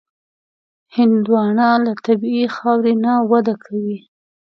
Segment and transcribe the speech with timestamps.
[0.95, 3.97] هندوانه له طبیعي خاورې نه وده کوي.